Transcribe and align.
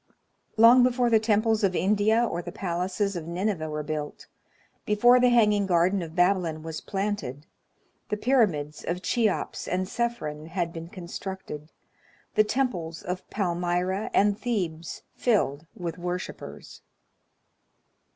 Long 0.57 0.81
before 0.81 1.11
the 1.11 1.19
temples 1.19 1.63
of 1.63 1.75
India 1.75 2.25
or 2.25 2.41
the 2.41 2.51
palaces 2.51 3.15
of 3.15 3.27
Nineveh 3.27 3.69
were 3.69 3.83
built, 3.83 4.25
before 4.83 5.19
the 5.19 5.29
hanging 5.29 5.67
garden 5.67 6.01
of 6.01 6.15
Babylon 6.15 6.63
was 6.63 6.81
planted, 6.81 7.45
the 8.09 8.17
pyramids 8.17 8.83
of 8.83 9.03
Cheops 9.03 9.67
and 9.67 9.87
Cephren 9.87 10.47
had 10.47 10.73
been 10.73 10.87
constructed, 10.89 11.71
the 12.33 12.43
temples 12.43 13.03
of 13.03 13.29
Palmyra 13.29 14.09
and 14.11 14.39
Thebes 14.39 15.03
filled 15.13 15.67
with 15.75 15.99
worshipers. 15.99 16.81